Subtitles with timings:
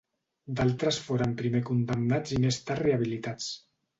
[0.59, 3.53] D'altres foren primer condemnats i més tard rehabilitats.